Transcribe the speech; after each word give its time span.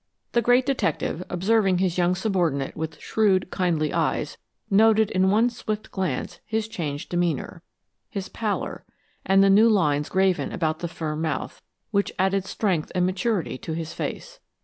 The 0.31 0.41
great 0.41 0.65
detective, 0.65 1.23
observing 1.29 1.77
his 1.77 1.95
young 1.99 2.15
subordinate 2.15 2.75
with 2.75 2.99
shrewd, 2.99 3.51
kindly 3.51 3.93
eyes, 3.93 4.39
noted 4.67 5.11
in 5.11 5.29
one 5.29 5.51
swift 5.51 5.91
glance 5.91 6.39
his 6.43 6.67
changed 6.67 7.09
demeanor: 7.09 7.61
his 8.09 8.27
pallor, 8.27 8.83
and 9.27 9.43
the 9.43 9.49
new 9.51 9.69
lines 9.69 10.09
graven 10.09 10.51
about 10.51 10.79
the 10.79 10.87
firm 10.87 11.21
mouth, 11.21 11.61
which 11.91 12.11
added 12.17 12.45
strength 12.45 12.91
and 12.95 13.05
maturity 13.05 13.59
to 13.59 13.73
his 13.73 13.93
face. 13.93 14.39